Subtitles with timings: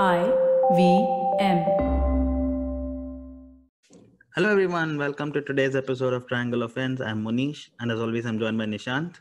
[0.00, 0.32] I
[0.74, 1.06] V
[1.38, 1.58] M.
[4.34, 7.02] Hello everyone, welcome to today's episode of Triangle Offense.
[7.02, 9.16] I'm Monish, and as always, I'm joined by Nishant.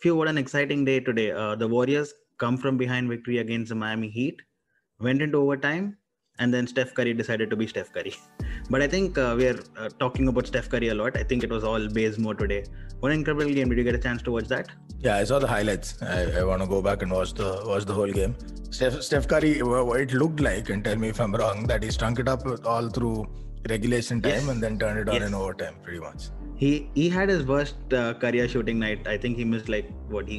[0.00, 1.30] Phew, what an exciting day today.
[1.30, 4.42] Uh, the Warriors come from behind victory against the Miami Heat,
[4.98, 5.96] went into overtime,
[6.40, 8.16] and then Steph Curry decided to be Steph Curry.
[8.70, 11.16] But I think uh, we are uh, talking about Steph Curry a lot.
[11.16, 12.64] I think it was all Bazemore today.
[13.00, 13.68] What an incredible game!
[13.68, 14.68] Did you get a chance to watch that?
[15.00, 16.02] Yeah, I saw the highlights.
[16.02, 18.34] I, I want to go back and watch the watch the whole game.
[18.70, 22.18] Steph, Steph Curry, it looked like, and tell me if I'm wrong, that he strung
[22.18, 23.26] it up all through
[23.68, 24.48] regulation time Yes.
[24.48, 25.28] and then turned it on Yes.
[25.28, 26.28] in overtime, pretty much.
[26.56, 29.06] He he had his worst uh, career shooting night.
[29.14, 30.38] I think he missed like what he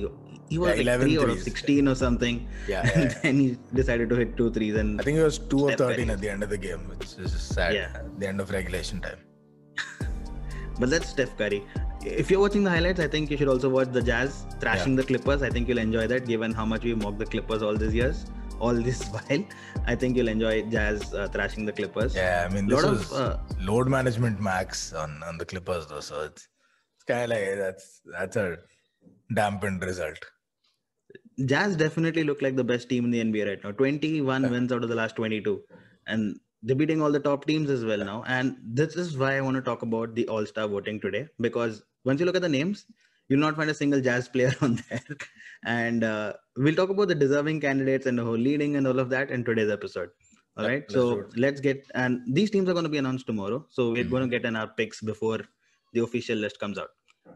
[0.50, 1.44] he was Yeah, like 11 three out of threes.
[1.44, 2.48] sixteen or something.
[2.68, 3.20] Yeah, and yeah.
[3.24, 6.10] then he decided to hit two threes and I think it was two or thirteen
[6.16, 7.74] at the end of the game, which is just sad.
[7.80, 7.90] Yeah.
[8.04, 9.20] At the end of regulation time.
[10.80, 11.64] But that's Steph Curry.
[12.06, 15.04] If you're watching the highlights, I think you should also watch the Jazz thrashing the
[15.04, 15.42] Clippers.
[15.42, 18.26] I think you'll enjoy that, given how much we mocked the Clippers all these years,
[18.60, 19.44] all this while.
[19.86, 22.16] I think you'll enjoy Jazz uh, thrashing the Clippers.
[22.16, 26.00] Yeah, I mean, this Lot of, uh, load management max on, on the Clippers, though.
[26.00, 26.48] So it's,
[26.96, 28.58] it's kind of like that's that's a
[29.34, 30.18] dampened result.
[31.46, 33.72] Jazz definitely look like the best team in the NBA right now.
[33.72, 35.62] 21 wins out of the last 22.
[36.08, 38.24] And they're beating all the top teams as well now.
[38.26, 41.28] And this is why I want to talk about the All Star voting today.
[41.40, 42.86] Because once you look at the names,
[43.30, 45.02] you'll not find a single Jazz player on there.
[45.66, 49.10] And uh, we'll talk about the deserving candidates and the whole leading and all of
[49.10, 50.10] that in today's episode.
[50.58, 53.66] all right So let's get, and these teams are going to be announced tomorrow.
[53.78, 54.10] So we're Mhm.
[54.16, 55.40] going to get in our picks before
[55.94, 56.90] the official list comes out.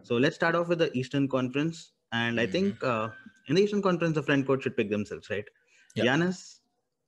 [0.03, 1.91] So let's start off with the Eastern Conference.
[2.11, 2.51] And I Mhm.
[2.55, 3.09] think uh,
[3.47, 5.47] in the Eastern Conference, the front court should pick themselves, right?
[5.95, 6.05] Yeah.
[6.05, 6.59] Giannis,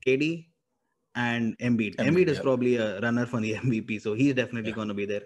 [0.05, 0.49] KD,
[1.15, 1.95] and Embiid.
[1.95, 2.43] Embiid, Embiid is yeah.
[2.49, 4.75] probably a runner for the MVP, so he's definitely Yeah.
[4.81, 5.23] going to be there.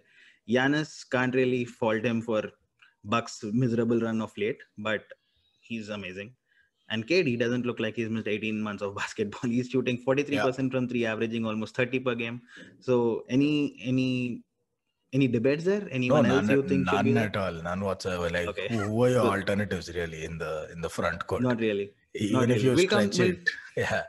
[0.50, 2.44] Giannis can't really fault him for
[3.06, 5.04] Bucks' miserable run of late, but
[5.62, 6.34] he's amazing.
[6.90, 9.50] And KD doesn't look like he's missed 18 months of basketball.
[9.50, 12.42] He's shooting 43% from three, averaging almost 30 per game.
[12.80, 14.44] So any any
[15.14, 15.82] any debates there?
[15.82, 18.30] No, Anyone else none, you think none at all, none whatsoever.
[18.30, 18.68] Like, Okay.
[18.68, 19.32] who, are your Good.
[19.40, 21.42] alternatives really in the in the front court?
[21.42, 21.92] Not really.
[22.16, 22.70] Even not if really.
[22.70, 24.04] you We'll come- stretch we'll- it, yeah.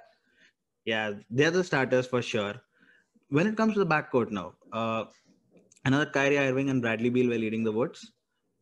[0.84, 2.54] Yeah, they're the starters for sure.
[3.28, 5.04] When it comes to the backcourt now, uh,
[5.84, 8.12] another Kyrie Irving and Bradley Beal were leading the votes.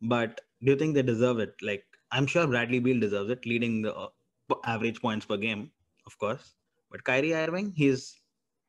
[0.01, 1.55] But do you think they deserve it?
[1.61, 4.07] Like, I'm sure Bradley Beal deserves it, leading the uh,
[4.65, 5.71] average points per game,
[6.05, 6.55] of course.
[6.91, 8.19] But Kyrie Irving, he's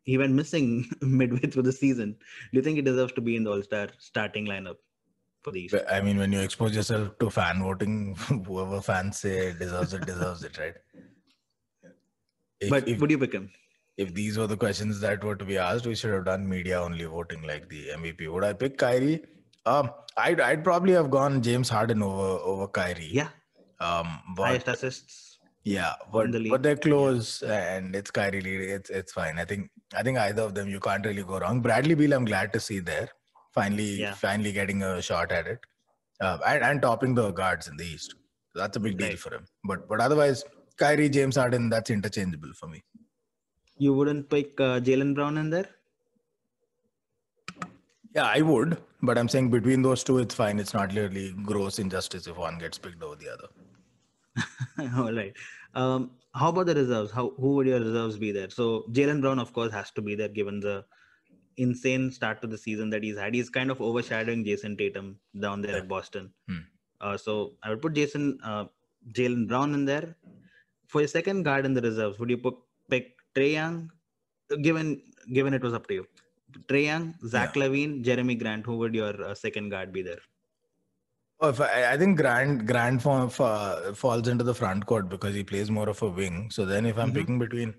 [0.02, 2.12] he went missing midway through the season.
[2.52, 4.76] Do you think he deserves to be in the All Star starting lineup
[5.42, 5.74] for the East?
[5.90, 8.14] I mean, when you expose yourself to fan voting,
[8.46, 10.74] whoever fans say deserves it, deserves it, right?
[12.60, 13.50] If, but if, would you pick him?
[13.96, 16.80] if these were the questions that were to be asked, we should have done media
[16.80, 18.30] only voting like the MVP.
[18.30, 19.24] Would I pick Kyrie?
[19.66, 23.10] Um, I'd, I'd probably have gone James Harden over over Kyrie.
[23.12, 23.28] Yeah,
[23.80, 25.38] Um, but highest assists.
[25.64, 28.70] Yeah, but the but they're close, and it's Kyrie leading.
[28.70, 29.38] It's it's fine.
[29.38, 31.60] I think I think either of them you can't really go wrong.
[31.60, 33.08] Bradley Beal, I'm glad to see there,
[33.52, 34.14] finally Yeah.
[34.14, 35.58] finally getting a shot at it,
[36.20, 38.14] uh, and and topping the guards in the East.
[38.54, 39.18] That's a big deal Right.
[39.18, 39.44] for him.
[39.64, 40.44] But but otherwise,
[40.78, 42.84] Kyrie, James Harden, that's interchangeable for me.
[43.76, 45.68] You wouldn't pick uh, Jaylen Brown in there?
[48.16, 50.58] Yeah, I would, but I'm saying between those two, it's fine.
[50.58, 53.48] It's not really gross injustice if one gets picked over the other.
[55.02, 55.34] All right.
[55.74, 57.10] Um, how about the reserves?
[57.10, 58.48] How who would your reserves be there?
[58.48, 60.84] So Jaylen Brown, of course, has to be there given the
[61.58, 63.34] insane start to the season that he's had.
[63.34, 65.78] He's kind of overshadowing Jayson Tatum down there Yeah.
[65.82, 66.32] at Boston.
[66.48, 66.58] Hmm.
[67.00, 68.64] Uh, so I would put Jayson uh,
[69.12, 70.16] Jaylen Brown in there.
[70.88, 72.54] For your second guard in the reserves, would you put
[72.90, 73.90] pick Trae Young?
[74.62, 75.02] Given
[75.34, 76.06] given it was up to you.
[76.68, 78.64] Trae Young, Zach LaVine, Jerami Grant.
[78.66, 80.18] Who would your uh, second guard be there?
[81.40, 85.34] Oh, if I, I think Grant Grant fa- fa- falls into the front court because
[85.34, 86.50] he plays more of a wing.
[86.50, 87.14] So then, if I'm Mhm.
[87.14, 87.74] picking between,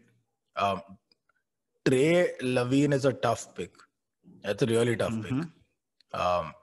[0.56, 0.82] um,
[1.86, 3.72] Trae LaVine is a tough pick.
[4.44, 5.24] That's a really tough Mhm.
[5.24, 6.20] pick.
[6.20, 6.54] Um,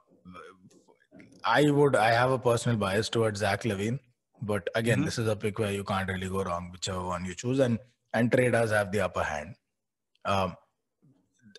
[1.45, 3.99] I would I have a personal bias towards Zach LaVine,
[4.43, 5.05] but again, Mhm.
[5.05, 7.79] this is a pick where you can't really go wrong whichever one you choose, and
[8.13, 9.57] and Trey does have the upper hand.
[10.25, 10.55] Um,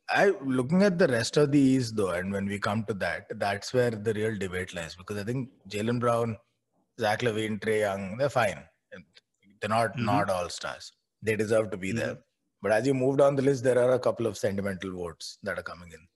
[0.10, 3.28] I looking at the rest of the East though, and when we come to that,
[3.40, 6.38] that's where the real debate lies because I think Jaylen Brown,
[7.00, 8.63] Zach LaVine, Trae Young, they're fine.
[9.62, 10.06] They're not Mhm.
[10.06, 10.92] not all stars.
[11.22, 11.98] They deserve to be Mhm.
[11.98, 12.18] there.
[12.62, 15.57] But as you move down the list, there are a couple of sentimental votes that
[15.60, 16.08] are coming in.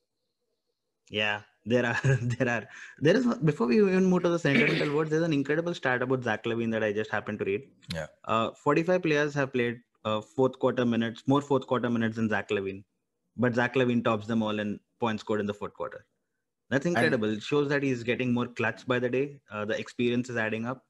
[1.08, 1.98] Yeah, there are,
[2.38, 3.26] there are, there is.
[3.50, 6.70] Before we even move to the sentimental votes, there's an incredible stat about Zach LaVine
[6.72, 7.68] that I just happened to read.
[7.92, 8.06] Yeah.
[8.24, 12.48] Uh, 45 players have played uh, fourth quarter minutes, more fourth quarter minutes than Zach
[12.50, 12.84] LaVine,
[13.36, 16.04] but Zach LaVine tops them all in points scored in the fourth quarter.
[16.68, 17.30] That's incredible.
[17.32, 19.40] it shows that he's getting more clutch by the day.
[19.50, 20.84] Uh, the experience is adding up,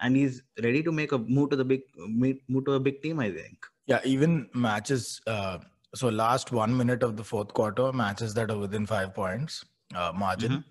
[0.00, 3.18] and he's ready to make a move to the big move to a big team.
[3.18, 3.56] I think.
[3.86, 5.20] Yeah, even matches.
[5.26, 5.58] Uh,
[5.94, 10.12] so last one minute of the fourth quarter, matches that are within five points uh,
[10.14, 10.52] margin.
[10.52, 10.64] Mhm.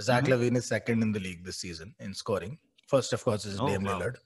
[0.00, 0.28] Zach Mhm.
[0.32, 2.58] LaVine is second in the league this season in scoring.
[2.88, 3.98] First, of course, is Oh, Dame wow.
[3.98, 4.16] Lillard.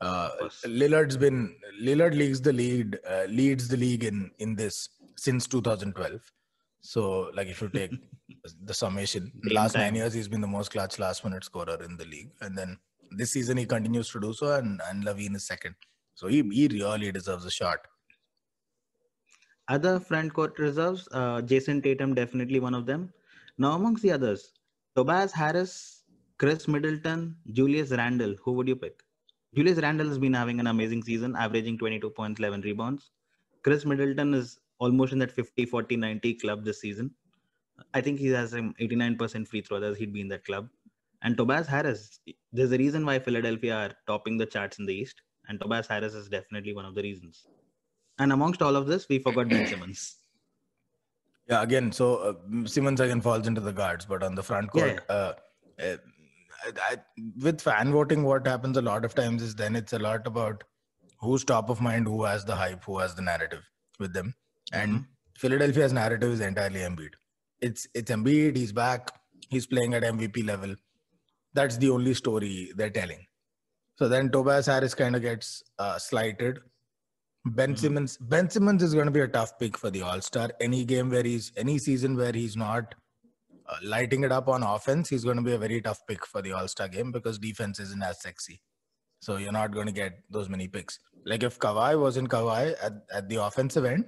[0.00, 0.30] Uh,
[0.64, 6.20] Lillard's been Lillard leads the lead uh, leads the league in in this since 2012.
[6.80, 7.92] So, like if you take
[8.64, 11.96] the summation, the last nine years he's been the most clutch last minute scorer in
[11.96, 12.78] the league, and then
[13.16, 15.74] this season he continues to do so, and and LaVine is second.
[16.14, 17.78] So he he really deserves a shot.
[19.68, 23.12] Other front court reserves, uh, Jayson Tatum definitely one of them.
[23.58, 24.52] Now amongst the others,
[24.96, 26.02] Tobias Harris,
[26.38, 28.34] Khris Middleton, Julius Randle.
[28.44, 29.02] Who would you pick?
[29.54, 33.10] Julius Randle has been having an amazing season, averaging 22 points, 11 rebounds.
[33.62, 37.10] Khris Middleton is almost in that 50, 40, 90 club this season.
[37.94, 39.94] I think he has an 89% free throw.
[39.94, 40.68] He'd be in that club.
[41.22, 42.18] And Tobias Harris,
[42.52, 45.22] there's a reason why Philadelphia are topping the charts in the East.
[45.48, 47.46] And Tobias Harris is definitely one of the reasons.
[48.18, 50.16] And amongst all of this, we forgot Ben Simmons.
[51.48, 54.94] Yeah, again, so uh, Simmons again falls into the guards, but on the front Yeah,
[54.94, 55.32] court, uh,
[55.82, 55.96] uh,
[56.64, 56.96] I, I,
[57.42, 60.62] with fan voting, what happens a lot of times is then it's a lot about
[61.18, 63.68] who's top of mind, who has the hype, who has the narrative
[63.98, 64.34] with them,
[64.72, 65.06] and Mhm.
[65.38, 67.14] Philadelphia's narrative is entirely Embiid.
[67.60, 68.56] It's it's Embiid.
[68.56, 69.10] He's back.
[69.48, 70.74] He's playing at MVP level.
[71.54, 73.26] That's the only story they're telling.
[73.96, 76.60] So then Tobias Harris kind of gets uh, slighted.
[77.44, 77.78] Ben Mhm.
[77.78, 78.16] Simmons.
[78.18, 80.50] Ben Simmons is going to be a tough pick for the All Star.
[80.60, 82.94] Any game where he's any season where he's not
[83.68, 86.42] uh, lighting it up on offense, he's going to be a very tough pick for
[86.42, 88.60] the All Star game because defense isn't as sexy.
[89.20, 90.98] So you're not going to get those many picks.
[91.24, 94.06] Like if Kawhi wasn't Kawhi at, at the offensive end,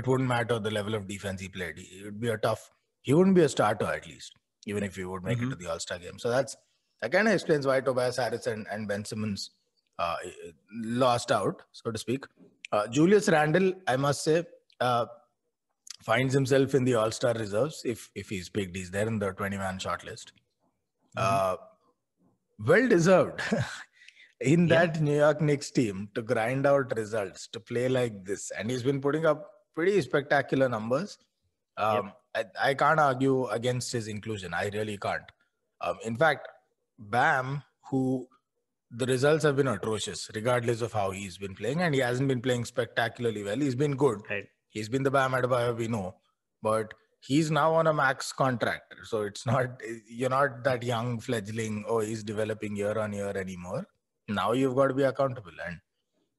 [0.00, 1.78] it wouldn't matter the level of defense he played.
[1.78, 2.70] It would be a tough.
[3.02, 4.34] He wouldn't be a starter at least,
[4.66, 5.50] even if he would make it Mhm.
[5.50, 6.18] to the All Star game.
[6.18, 6.56] So that's
[7.02, 9.50] that kind of explains why Tobias Harris and, and Ben Simmons
[9.98, 10.16] uh,
[11.04, 12.24] lost out, so to speak.
[12.72, 14.44] Uh, Julius Randle, I must say,
[14.80, 15.06] uh,
[16.02, 18.76] finds himself in the All Star reserves if if he's picked.
[18.76, 20.32] He's there in the 20 man shortlist.
[21.16, 21.56] Uh,
[22.58, 23.40] well deserved.
[24.40, 24.86] in Yeah.
[24.86, 28.82] that New York Knicks team to grind out results, to play like this, and he's
[28.82, 31.18] been putting up pretty spectacular numbers.
[31.76, 34.54] Um, I, I can't argue against his inclusion.
[34.54, 35.22] I really can't.
[35.80, 36.48] Um, in fact,
[36.98, 38.28] Bam, who
[38.90, 42.40] the results have been atrocious, regardless of how he's been playing, and he hasn't been
[42.40, 43.58] playing spectacularly well.
[43.58, 44.20] He's been good.
[44.30, 44.46] Right.
[44.68, 46.16] He's been the Bam Adebayo we know,
[46.62, 48.94] but he's now on a max contract.
[49.04, 51.84] So it's not you're not that young fledgling.
[51.88, 53.86] Oh, he's developing year on year anymore.
[54.28, 55.80] Now you've got to be accountable, and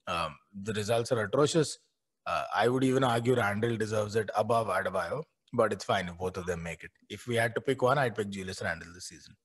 [0.08, 1.80] um, the results are atrocious.
[2.26, 5.24] Uh, I would even argue Randle deserves it above Adebayo,
[5.54, 6.92] but it's fine if both of them make it.
[7.10, 9.36] If we had to pick one, I'd pick Julius Randle this season.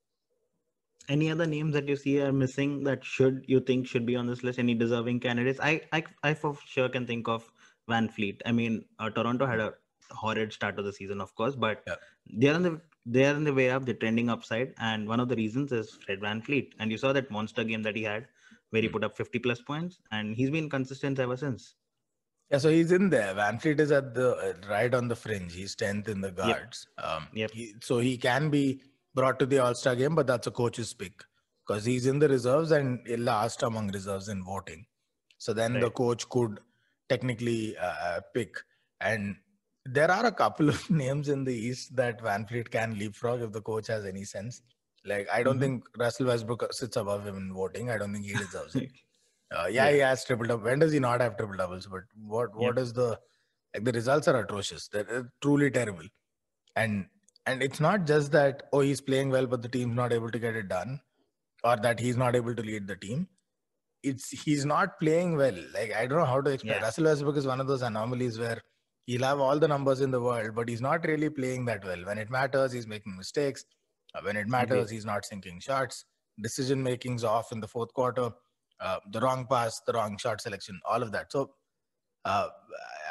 [1.08, 4.26] Any other names that you see are missing that should you think should be on
[4.26, 4.58] this list?
[4.58, 5.60] Any deserving candidates?
[5.60, 7.52] I I, I for sure can think of
[7.88, 8.40] VanVleet.
[8.46, 9.74] I mean, uh, Toronto had a
[10.10, 11.96] horrid start of the season, of course, but Yeah.
[12.26, 13.84] they're on the they're in the way up.
[13.84, 16.74] They're trending upside, and one of the reasons is Fred VanVleet.
[16.78, 18.28] And you saw that monster game that he had,
[18.70, 18.92] where he Hmm.
[18.96, 21.74] put up 50 plus points, and he's been consistent ever since.
[22.50, 23.34] Yeah, so he's in there.
[23.34, 25.54] VanVleet is at the uh, right on the fringe.
[25.54, 26.86] He's tenth in the guards.
[26.98, 27.50] Um, Yep.
[27.52, 28.82] he- so he can be
[29.14, 31.22] brought to the All Star game, but that's a coach's pick
[31.66, 34.86] because he's in the reserves and last among reserves in voting.
[35.38, 36.58] So then the coach could
[37.08, 38.56] technically uh, pick.
[39.00, 39.36] And
[39.86, 43.62] there are a couple of names in the East that VanVleet can leapfrog if the
[43.62, 44.62] coach has any sense.
[45.04, 45.60] Like I don't Mhm.
[45.60, 47.90] think Russell Westbrook sits above him in voting.
[47.90, 48.90] I don't think he deserves it.
[49.52, 49.92] Uh, yeah, Yeah.
[49.92, 50.64] he has triple double.
[50.64, 51.86] When does he not have triple doubles?
[51.86, 52.02] But
[52.34, 53.18] what what is the
[53.74, 54.88] like the results are atrocious.
[54.88, 56.04] They're, truly terrible.
[56.76, 57.06] And
[57.46, 60.38] and it's not just that oh he's playing well but the team's not able to
[60.38, 61.00] get it done,
[61.64, 63.28] or that he's not able to lead the team.
[64.02, 65.56] It's he's not playing well.
[65.74, 66.76] Like I don't know how to explain.
[66.76, 66.82] Yeah.
[66.84, 68.62] Russell Westbrook is one of those anomalies where
[69.06, 72.04] he'll have all the numbers in the world, but he's not really playing that well.
[72.06, 73.64] When it matters, he's making mistakes.
[74.14, 76.04] Uh, When it matters, he's not sinking shots.
[76.40, 78.30] Decision making's off in the fourth quarter
[78.80, 81.32] uh, the wrong pass, the wrong shot selection, all of that.
[81.32, 81.50] So
[82.24, 82.48] uh,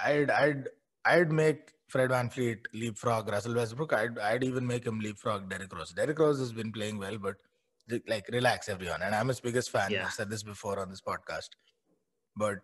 [0.03, 0.67] I'd I'd
[1.05, 3.93] I'd make Fred VanVleet leapfrog Russell Westbrook.
[3.93, 5.91] I'd I'd even make him leapfrog Derrick Rose.
[5.91, 7.35] Derrick Rose has been playing well, but
[8.07, 9.01] like relax everyone.
[9.01, 9.91] And I'm his biggest fan.
[9.91, 10.05] Yeah.
[10.05, 11.49] I've said this before on this podcast.
[12.35, 12.57] But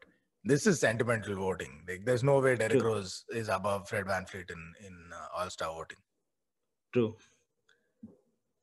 [0.43, 1.83] this is sentimental voting.
[1.87, 2.93] Like there's no way Derrick True.
[2.93, 5.97] Rose is above Fred VanVleet in in uh, All Star voting.
[6.93, 7.15] True.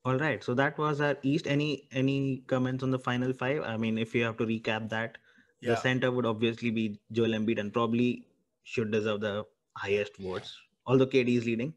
[0.04, 0.42] All right.
[0.42, 1.46] So that was our East.
[1.46, 3.62] Any any comments on the final five?
[3.62, 5.18] I mean, if you have to recap that,
[5.60, 8.26] the center would obviously be Joel Embiid and probably
[8.64, 9.44] should deserve the
[9.76, 10.56] highest votes.
[10.86, 11.72] Although KD is leading,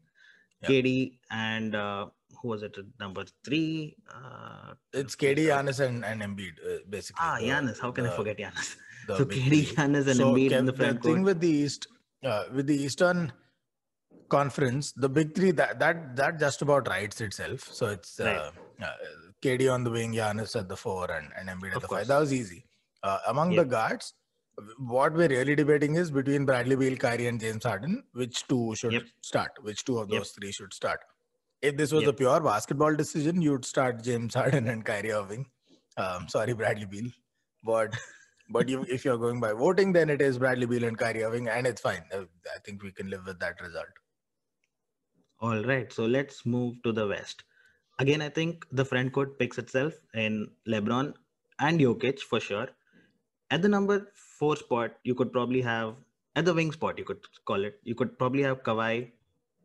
[0.62, 0.68] Yeah.
[0.70, 2.06] KD and uh,
[2.42, 2.76] who was it?
[2.78, 3.96] at Number three.
[4.12, 7.20] Uh, It's KD, Giannis, and, and Embiid, uh, basically.
[7.22, 7.78] ah, the- Giannis.
[7.80, 8.74] How can I forget Giannis?
[9.06, 9.62] so KD.
[9.74, 11.22] Giannis, and so Embiid Kev, in the the thing court.
[11.22, 11.86] with the East,
[12.24, 13.32] uh, with the Eastern
[14.28, 17.60] Conference, the big three that that that just about writes itself.
[17.72, 18.88] So it's uh, Right.
[18.88, 18.92] uh,
[19.42, 22.00] KD on the wing, Giannis at the four, and, and Embiid at Of the course.
[22.00, 22.08] five.
[22.08, 22.64] That was easy.
[23.02, 23.62] Uh, among Yeah.
[23.62, 24.14] the guards,
[24.78, 28.92] what we're really debating is between Bradley Beal, Kyrie, and James Harden, which two should
[28.94, 29.02] Yep.
[29.20, 29.50] start?
[29.62, 30.18] Which two of Yep.
[30.20, 31.00] those three should start?
[31.62, 35.46] If this was a pure basketball decision, you'd start James Harden and Kyrie Irving.
[35.96, 37.10] Um, sorry, Bradley Beal,
[37.64, 37.92] but
[38.50, 41.48] but you, if you're going by voting, then it is Bradley Beal and Kyrie Irving,
[41.48, 42.04] and it's fine.
[42.12, 43.88] Uh, I think we can live with that result.
[45.40, 47.44] All right, so let's move to the West.
[47.98, 51.14] Again, I think the front court picks itself in LeBron
[51.58, 52.68] and Jokic for sure.
[53.50, 55.96] At the number four spot, you could probably have
[56.36, 57.80] at the wing spot, you could call it.
[57.84, 59.12] You could probably have Kawhi,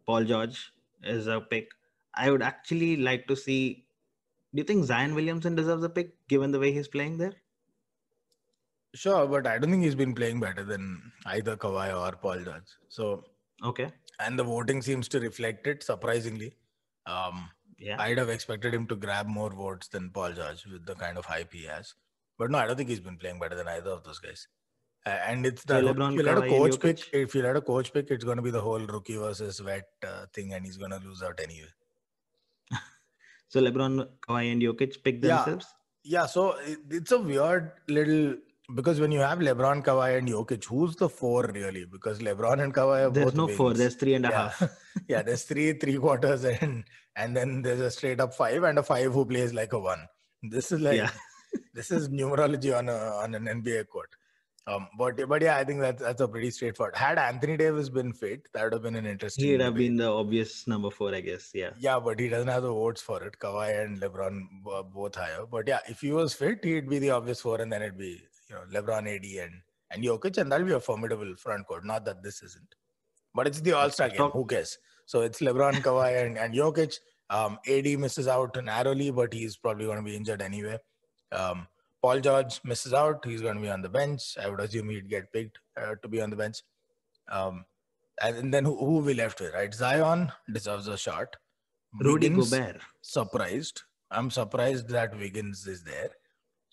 [0.06, 0.72] Paul George
[1.04, 1.72] is a pick.
[2.14, 3.86] I would actually like to see.
[4.54, 7.34] Do you think Zion Williamson deserves a pick given the way he's playing there?
[8.94, 12.68] Sure, but I don't think he's been playing better than either Kawhi or Paul George.
[12.90, 13.26] So,
[13.64, 13.92] Okay,
[14.26, 15.84] and the voting seems to reflect it.
[15.84, 16.54] Surprisingly,
[17.06, 20.96] um, yeah, I'd have expected him to grab more votes than Paul George with the
[20.96, 21.94] kind of hype he has.
[22.38, 24.48] But no, I don't think he's been playing better than either of those guys.
[25.06, 27.62] Uh, and it's the LeBron, if you let a coach pick, if you let a
[27.62, 30.78] coach pick, it's going to be the whole rookie versus vet uh, thing, and he's
[30.78, 31.68] going to lose out anyway.
[33.48, 35.38] so LeBron, Kawhi, and Jokic pick Yeah.
[35.38, 35.66] themselves.
[36.04, 38.36] Yeah, so it, it's a weird little
[38.76, 41.86] because when you have LeBron, Kawhi, and Jokic, who's the four really?
[41.86, 43.74] Because LeBron and Kawhi are There's no four.
[43.74, 44.50] There's three and a yeah.
[44.50, 44.72] half.
[45.08, 46.84] yeah, there's three three quarters and
[47.16, 50.08] and then there's a straight up five and a five who plays like a one.
[50.44, 51.12] This is like Yeah.
[51.74, 54.10] this is numerology on a on an NBA court.
[54.68, 56.96] Um, but but yeah, I think that's that's a pretty straightforward.
[56.96, 59.46] Had Anthony Davis been fit, that would have been an interesting.
[59.46, 61.50] He'd have been the obvious number four, I guess.
[61.54, 61.72] Yeah.
[61.80, 63.40] Yeah, but he doesn't have the votes for it.
[63.40, 64.42] Kawhi and LeBron
[64.94, 65.46] both higher.
[65.50, 68.22] But yeah, if he was fit, he'd be the obvious four, and then it'd be
[68.52, 71.86] you know LeBron, AD, and and Jokic, and that'll be a formidable front court.
[71.86, 72.76] Not that this isn't,
[73.34, 74.30] but it's the All Star game.
[74.32, 74.78] Who cares?
[75.06, 77.00] So it's LeBron, Kawhi, and and Jokic.
[77.30, 80.78] Um, AD misses out narrowly, but he's probably going to be injured anyway.
[81.32, 81.68] Um,
[82.02, 83.24] Paul George misses out.
[83.26, 84.38] He's going to be on the bench.
[84.42, 86.58] I would assume he'd get picked uh, to be on the bench.
[87.30, 87.64] Um,
[88.22, 89.74] and, then who, who we left with, right?
[89.74, 91.38] Zion deserves a shot.
[91.98, 92.82] Rudy Wiggins, Gobert.
[93.02, 93.84] surprised.
[94.10, 96.10] I'm surprised that Wiggins is there.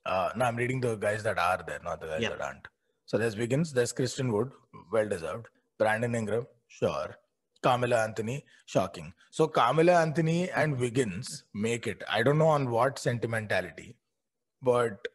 [0.08, 2.30] Uh, no, I'm reading the guys that are there, not the guys Yeah.
[2.30, 2.66] that aren't.
[3.06, 4.50] So there's Wiggins, there's Christian Wood,
[4.92, 5.46] well deserved.
[5.78, 7.14] Brandon Ingram, sure.
[7.62, 9.12] Carmelo Anthony, shocking.
[9.30, 12.02] So Carmelo Anthony and Wiggins make it.
[12.08, 13.96] I don't know on what sentimentality,
[14.62, 15.06] but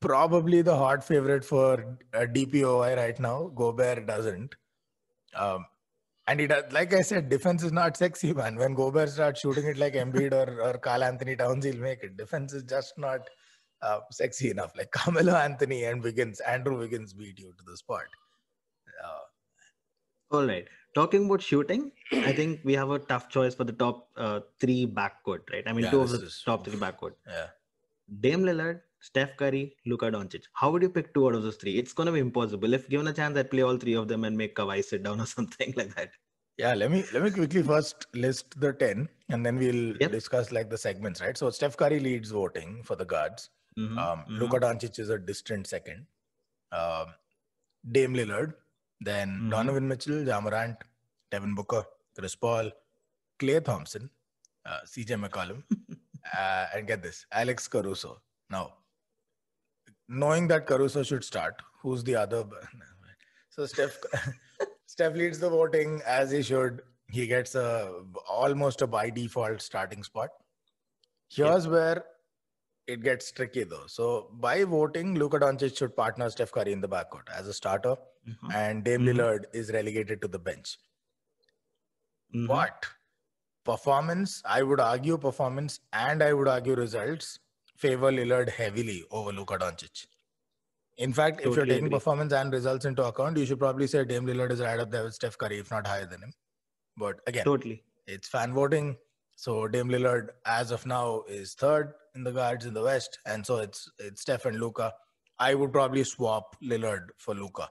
[0.00, 3.50] probably the hot favorite for uh, DPOY right now.
[3.54, 4.54] Gobert doesn't.
[5.34, 5.66] Um,
[6.26, 8.56] and it, does, like I said, defense is not sexy, man.
[8.56, 12.16] When Gobert starts shooting it like Embiid or, or Karl-Anthony Towns, he'll make it.
[12.18, 13.20] Defense is just not
[13.82, 14.72] uh, sexy enough.
[14.76, 18.04] Like Carmelo Anthony and Wiggins, Andrew Wiggins beat you to the spot.
[19.04, 20.66] Uh, All right.
[20.94, 24.86] Talking about shooting, I think we have a tough choice for the top uh, three
[24.86, 25.62] backcourt, right?
[25.66, 27.12] I mean, Yeah, two of the is- top three backcourt.
[27.26, 27.46] yeah.
[28.20, 30.44] Dame Lillard, Steph Curry, Luka Doncic.
[30.54, 31.76] How would you pick two out of those three?
[31.78, 32.72] It's going to be impossible.
[32.72, 35.20] If given a chance, I'd play all three of them and make Kawhi sit down
[35.24, 36.10] or something like that.
[36.56, 40.10] Yeah, let me let me quickly first list the ten, and then we'll Yep.
[40.10, 41.36] discuss like the segments, right?
[41.38, 43.50] So Steph Curry leads voting for the guards.
[43.78, 44.38] Mhm, Um, mhm.
[44.40, 46.06] Luka Doncic is a distant second.
[46.72, 47.14] Um,
[47.96, 48.54] Dame Lillard,
[49.08, 49.50] then Mhm.
[49.50, 50.82] Donovan Mitchell, Ja Morant,
[51.30, 51.84] Devin Booker,
[52.18, 52.70] Chris Paul,
[53.38, 54.10] Klay Thompson,
[54.64, 55.62] uh, CJ McCollum,
[56.38, 58.20] uh, and get this, Alex Caruso.
[58.50, 58.64] Now,
[60.08, 62.44] knowing that Caruso should start, who's the other?
[63.58, 63.96] So Steph,
[64.86, 66.82] Steph leads the voting as he should.
[67.08, 70.30] He gets a almost a by default starting spot.
[71.28, 72.04] Here's where
[72.88, 73.86] it gets tricky though.
[73.86, 77.96] So by voting, Luka Doncic should partner Steph Curry in the backcourt as a starter,
[78.26, 79.08] Mhm, and Dame Mhm.
[79.10, 80.78] Lillard is relegated to the bench.
[82.34, 82.46] mhm.
[82.48, 82.86] But
[83.64, 87.38] performance, I would argue performance, and I would argue results
[87.76, 90.06] favor Lillard heavily over Luka Doncic.
[90.96, 91.90] In fact, if you're taking agree.
[91.96, 95.04] performance and results into account, you should probably say Dame Lillard is right up there
[95.04, 96.32] with Steph Curry, if not higher than him.
[96.96, 97.84] But again, Totally.
[98.06, 98.98] it's fan voting.
[99.42, 103.46] So Dame Lillard, as of now, is third in the guards in the West, and
[103.46, 104.92] so it's it's Steph and Luka.
[105.38, 107.68] I would probably swap Lillard for Luka.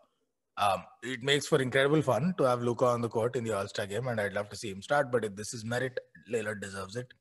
[0.55, 3.67] Um, it makes for incredible fun to have Luka on the court in the All
[3.67, 5.11] Star game, and I'd love to see him start.
[5.11, 5.99] But if this is merit,
[6.31, 7.13] Lillard deserves it.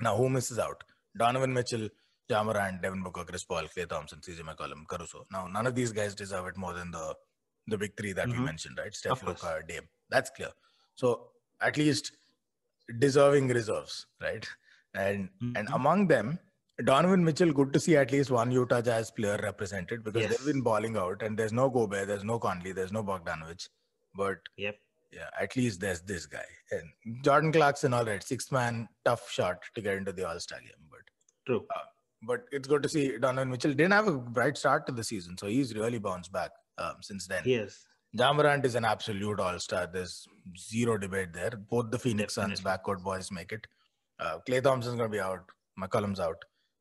[0.00, 0.82] Now, who misses out?
[1.16, 1.88] Donovan Mitchell,
[2.28, 5.24] Ja Morant, Devin Booker, Chris Paul, Klay Thompson, CJ McCollum, Caruso.
[5.30, 7.14] Now, none of these guys deserve it more than the
[7.68, 8.44] the big three that we Mhm.
[8.44, 8.92] mentioned, right?
[8.92, 9.88] Steph, Luka, Dame.
[10.08, 10.50] That's clear.
[10.96, 12.10] So at least
[12.98, 14.46] deserving reserves, right?
[14.94, 15.74] And and Mhm.
[15.74, 16.38] among them,
[16.84, 20.36] Donovan Mitchell, good to see at least one Utah Jazz player represented because Yes.
[20.36, 23.68] they've been balling out, and there's no Gobert, there's no Conley, there's no Bogdanovich,
[24.14, 24.78] but Yep.
[25.12, 27.94] yeah, at least there's this guy and Jordan Clarkson.
[27.94, 31.00] All right, six man, tough shot to get into the All Star game, but
[31.46, 31.66] True.
[32.22, 35.36] but it's good to see Donovan Mitchell didn't have a bright start to the season,
[35.38, 37.42] so he's really bounced back um, since then.
[37.44, 37.86] Yes.
[38.14, 39.88] Ja Morant is an absolute all star.
[39.90, 40.26] There's
[40.58, 41.52] zero debate there.
[41.70, 43.66] Both the Phoenix Suns backcourt boys make it.
[44.20, 45.40] Uh, Klay Thompson's going to be out.
[45.80, 46.36] McCollum's out.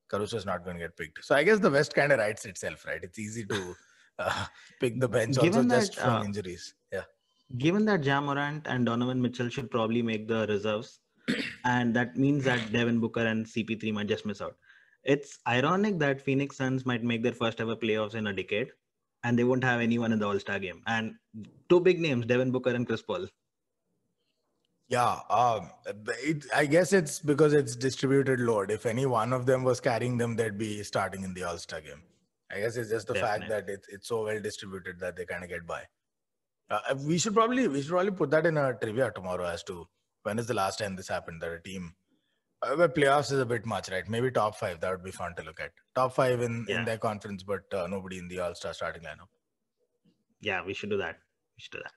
[0.10, 1.24] Caruso's not going to get picked.
[1.24, 3.00] So I guess the West kind of writes itself, right?
[3.02, 3.76] It's easy to
[4.20, 4.46] uh,
[4.82, 6.74] pick the bench also Given just from uh, injuries.
[6.92, 7.04] Yeah.
[7.58, 11.00] Given that Ja Morant and Donovan Mitchell should probably make the reserves,
[11.66, 14.56] and that means that Devin Booker and CP3 might just miss out.
[15.04, 18.70] It's ironic that Phoenix Suns might make their first ever playoffs in a decade,
[19.24, 20.82] and they won't have anyone in the All Star game.
[20.88, 21.16] And
[21.70, 23.28] two big names, Devin Booker and Chris Paul.
[24.88, 25.70] Yeah, um,
[26.22, 28.72] it, I guess it's because it's distributed load.
[28.72, 31.80] If any one of them was carrying them, they'd be starting in the All Star
[31.80, 32.02] game.
[32.52, 35.44] I guess it's just the fact that it, it's so well distributed that they kind
[35.44, 35.84] of get by.
[36.70, 39.88] Uh, we should probably we should probably put that in a trivia tomorrow as to
[40.24, 41.94] when is the last time this happened that a team.
[42.64, 44.08] Uh, well, playoffs is a bit much, right?
[44.08, 44.80] Maybe top five.
[44.82, 45.72] That would be fun to look at.
[45.96, 46.80] Top five in Yeah.
[46.80, 49.30] in their conference, but uh, nobody in the All Star starting lineup.
[50.42, 51.18] Yeah, we should do that.
[51.58, 51.94] We should do that.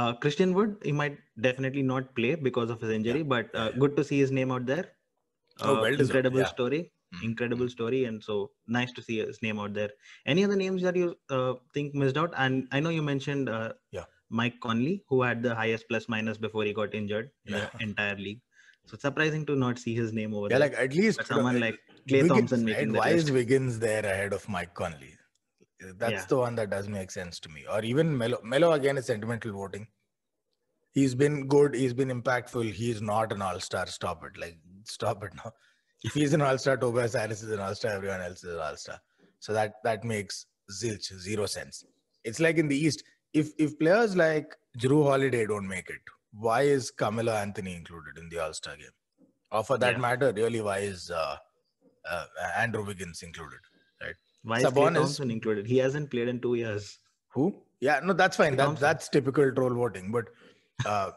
[0.00, 3.78] Uh, Christian Wood, he might definitely not play because of his injury, but uh, yeah.
[3.78, 4.86] good to see his name out there.
[5.60, 6.46] Oh, Uh, well incredible yeah.
[6.56, 6.80] story,
[7.14, 7.24] Mhm.
[7.28, 8.36] incredible story, and so
[8.78, 9.90] nice to see his name out there.
[10.34, 12.32] Any other names that you uh, think missed out?
[12.44, 14.06] And I know you mentioned uh, Yeah.
[14.30, 17.68] Mike Conley, who had the highest plus minus before he got injured in Yeah.
[17.74, 18.40] the entire league.
[18.86, 20.68] So it's surprising to not see his name over Yeah, there.
[20.68, 22.92] like at least But someone uh, like Klay Wiggins, Thompson making right?
[22.92, 23.26] the Why list.
[23.28, 25.14] is Wiggins there ahead of Mike Conley?
[25.96, 26.24] That's Yeah.
[26.26, 27.64] the one that does make sense to me.
[27.70, 28.40] Or even Melo.
[28.42, 29.86] Melo again is sentimental voting.
[30.92, 31.74] He's been good.
[31.74, 32.72] He's been impactful.
[32.72, 33.86] He's not an all-star.
[33.86, 34.36] Stop it.
[34.38, 35.52] Like stop it now.
[36.02, 37.92] If he's an all-star, Tobias Harris is an all-star.
[37.92, 38.98] Everyone else is an all-star.
[39.38, 41.84] So that that makes zilch zero sense.
[42.24, 43.04] It's like in the East.
[43.32, 46.00] If if players like Jrue Holiday don't make it,
[46.32, 48.86] why is Carmelo Anthony included in the All-Star game?
[49.50, 49.98] Or for that Yeah.
[49.98, 51.36] matter, really, why is uh,
[52.08, 53.58] uh, Andrew Wiggins included?
[54.00, 54.14] Right?
[54.42, 55.66] Why is Sabonis- Thompson included?
[55.66, 56.98] He hasn't played in two years.
[57.34, 57.62] Who?
[57.80, 58.56] Yeah, no, that's fine.
[58.56, 60.12] That, that's typical troll voting.
[60.12, 60.26] But
[60.86, 61.12] uh,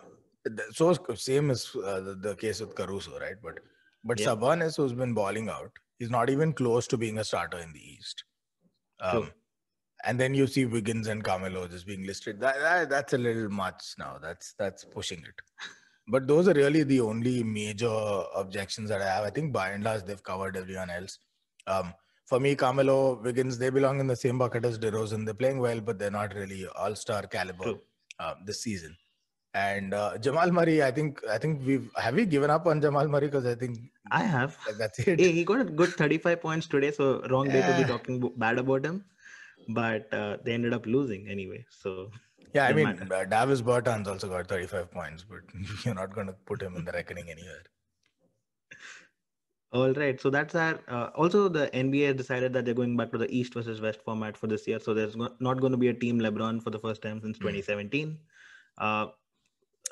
[0.72, 3.36] so same is uh, the, the case with Caruso, right?
[3.42, 3.60] But
[4.04, 4.28] but Yeah.
[4.28, 7.80] Sabonis, who's been balling out, he's not even close to being a starter in the
[7.80, 8.24] East.
[9.00, 9.32] Um.
[10.06, 12.40] And then you see Wiggins and Carmelo just being listed.
[12.40, 14.18] That, that that's a little much now.
[14.22, 15.42] That's that's pushing it.
[16.08, 19.24] But those are really the only major objections that I have.
[19.24, 21.18] I think by and large they've covered everyone else.
[21.66, 21.94] Um,
[22.26, 25.24] for me, Carmelo, Wiggins, they belong in the same bucket as DeRozan.
[25.24, 27.76] They're playing well, but they're not really all-star caliber
[28.20, 28.98] uh, this season.
[29.54, 33.08] And uh, Jamal Murray, I think, I think we've have we given up on Jamal
[33.08, 33.78] Murray because I think
[34.10, 34.58] I have.
[34.80, 35.20] that's it.
[35.20, 38.58] Hey, he got a good 35 points today, so wrong day to be talking bad
[38.58, 39.06] about him.
[39.70, 41.66] But uh, they ended up losing anyway.
[41.70, 42.12] So
[42.54, 43.14] Yeah, I mean, matter.
[43.14, 45.42] uh, Davis Bertans also got 35 points, but
[45.86, 47.64] you're not going to put him in the reckoning anywhere.
[49.72, 50.80] all right, so that's our.
[50.88, 54.02] Uh, also, the NBA has decided that they're going back to the East versus West
[54.04, 54.80] format for this year.
[54.80, 57.38] So there's go- not going to be a team LeBron for the first time since
[57.38, 57.46] Hmm.
[57.46, 58.20] 2017.
[58.78, 59.08] Uh,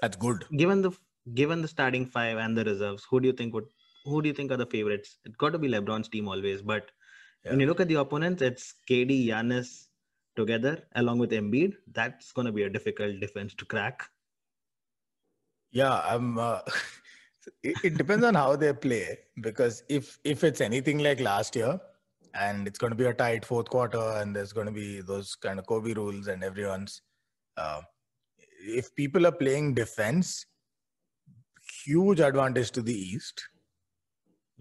[0.01, 0.45] That's good.
[0.55, 0.91] given the
[1.33, 3.65] given the starting five and the reserves, who do you think would
[4.05, 5.17] who do you think are the favorites?
[5.25, 6.91] It's got to be LeBron's team always, but
[7.43, 9.87] when you look at the opponents, it's KD, Giannis
[10.35, 11.73] together along with Embiid.
[11.91, 14.07] That's going to be a difficult defense to crack.
[15.71, 16.37] Yeah, I'm.
[16.37, 16.59] Uh,
[17.63, 21.79] it, it depends on how they play because if if it's anything like last year,
[22.33, 25.35] and it's going to be a tight fourth quarter, and there's going to be those
[25.35, 27.01] kind of Kobe rules, and everyone's.
[27.57, 27.81] Uh,
[28.63, 30.45] if people are playing defense,
[31.83, 33.41] huge advantage to the East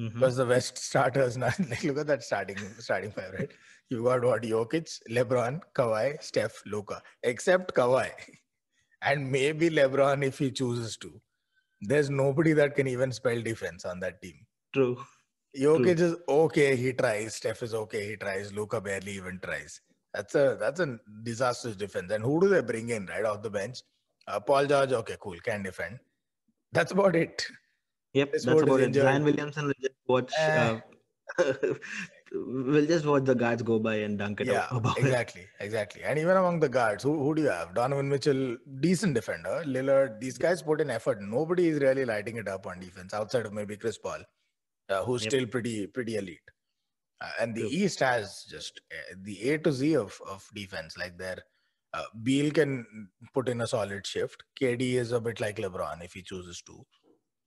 [0.01, 0.15] Mhm.
[0.15, 1.53] because the West starters now.
[1.69, 3.51] Like, look at that starting starting five, right?
[3.89, 8.11] You got what Jokic, LeBron, Kawhi, Steph, Luka, except Kawhi,
[9.03, 11.21] and maybe LeBron if he chooses to.
[11.83, 14.47] There's nobody that can even spell defense on that team.
[14.73, 14.99] True.
[15.57, 17.35] Jokic is okay, he tries.
[17.35, 18.53] Steph is okay, he tries.
[18.53, 19.81] Luka barely even tries.
[20.15, 22.13] That's a that's a disastrous defense.
[22.13, 23.83] And who do they bring in right off the bench?
[24.29, 25.99] Uh, Paul George, okay, cool, can defend.
[26.73, 27.47] That's about it.
[28.15, 28.85] Yep, that's about it.
[28.85, 29.03] injured.
[29.05, 30.33] Zion Williamson will just watch.
[30.39, 30.81] Eh.
[31.39, 31.53] Uh,
[32.33, 35.05] we'll just watch the guards go by and dunk it yeah, out about it.
[35.05, 36.03] exactly, exactly.
[36.03, 37.75] And even among the guards, who, who do you have?
[37.75, 39.63] Donovan Mitchell, decent defender.
[39.67, 41.21] Lillard, these guys put in effort.
[41.23, 44.23] Nobody is really lighting it up on defense outside of maybe Chris Paul,
[44.89, 45.31] uh, who's Yep.
[45.33, 46.41] still pretty pretty elite.
[47.21, 47.71] Uh, and the True.
[47.71, 50.97] East has just uh, the A to Z of of defense.
[50.99, 51.39] Like there,
[51.95, 52.87] uh, Beal can
[53.35, 54.43] put in a solid shift.
[54.61, 56.85] KD is a bit like LeBron if he chooses to.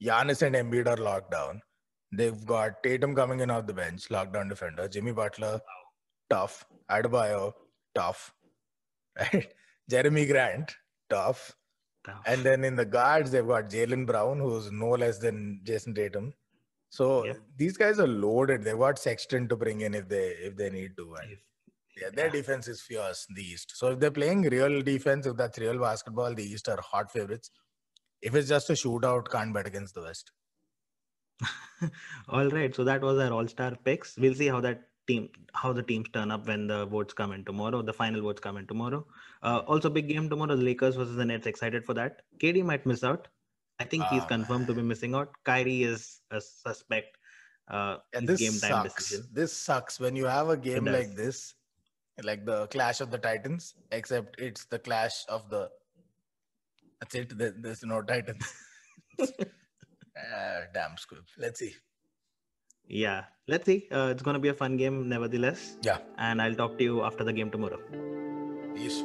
[0.04, 1.62] Giannis and Embiid are locked down.
[2.12, 4.88] They've got Tatum coming in off the bench, lockdown defender.
[4.88, 5.60] Jimmy Butler,
[6.30, 6.66] tough.
[6.92, 7.54] Adebayo,
[7.96, 8.34] tough.
[9.20, 9.54] Right?
[9.92, 10.76] Jerami Grant,
[11.10, 11.56] tough.
[12.06, 12.22] Tough.
[12.26, 16.34] And then in the guards, they've got Jaylen Brown, who's no less than Jayson Tatum.
[16.90, 17.34] So Yeah.
[17.58, 18.64] these guys are loaded.
[18.64, 21.14] They've got Sexton to bring in if they if they need to.
[21.16, 21.44] And If-
[22.02, 22.32] yeah, their yeah.
[22.32, 23.74] defense is fierce the East.
[23.76, 27.52] So if they're playing real defense, if that's real basketball, the East are hot favorites.
[28.24, 30.32] If it's just a shootout, can't bet against the West.
[32.30, 34.18] All right, so that was our all-star picks.
[34.18, 37.44] We'll see how that team, how the teams turn up when the votes come in
[37.44, 37.82] tomorrow.
[37.82, 39.06] The final votes come in tomorrow.
[39.42, 41.48] Uh, also, big game tomorrow: the Lakers versus the Nets.
[41.48, 42.22] Excited for that.
[42.38, 43.28] KD might miss out.
[43.80, 45.34] I think he's Ah, confirmed to be missing out.
[45.44, 47.18] Kyrie is a suspect.
[47.68, 48.94] Uh, And this game time sucks.
[49.10, 49.28] decision.
[49.34, 51.56] This sucks when you have a game like this,
[52.22, 55.70] like the Clash of the Titans, except it's the Clash of the.
[57.04, 57.38] That's it.
[57.38, 58.40] there- There's no Titan.
[60.16, 61.26] Ah, damn squib.
[61.38, 61.74] Let's see.
[62.88, 63.88] Yeah, let's see.
[63.92, 65.78] Uh, it's going to be a fun game, nevertheless.
[65.82, 65.98] Yeah.
[66.18, 67.80] And I'll talk to you after the game tomorrow.
[68.76, 69.04] Peace.